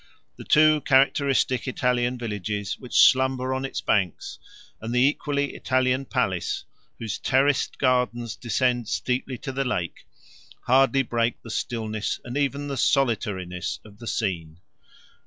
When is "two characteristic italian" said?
0.45-2.17